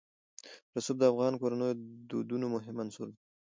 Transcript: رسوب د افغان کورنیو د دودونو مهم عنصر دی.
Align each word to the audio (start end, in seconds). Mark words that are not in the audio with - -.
رسوب 0.75 0.95
د 0.99 1.03
افغان 1.11 1.33
کورنیو 1.41 1.77
د 1.79 1.81
دودونو 2.09 2.45
مهم 2.55 2.75
عنصر 2.83 3.07
دی. 3.13 3.17